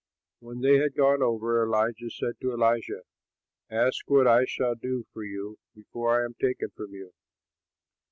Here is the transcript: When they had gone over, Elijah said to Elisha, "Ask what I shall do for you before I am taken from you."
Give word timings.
When 0.39 0.61
they 0.61 0.79
had 0.79 0.95
gone 0.95 1.21
over, 1.21 1.63
Elijah 1.63 2.09
said 2.09 2.39
to 2.41 2.53
Elisha, 2.53 3.03
"Ask 3.69 4.09
what 4.09 4.25
I 4.25 4.45
shall 4.45 4.73
do 4.73 5.05
for 5.13 5.23
you 5.23 5.59
before 5.75 6.19
I 6.19 6.25
am 6.25 6.33
taken 6.39 6.71
from 6.71 6.95
you." 6.95 7.13